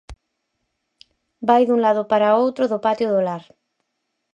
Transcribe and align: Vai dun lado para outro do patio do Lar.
Vai 1.47 1.63
dun 1.65 1.79
lado 1.85 2.03
para 2.11 2.37
outro 2.43 2.63
do 2.71 2.79
patio 2.85 3.07
do 3.13 3.19
Lar. 3.27 3.43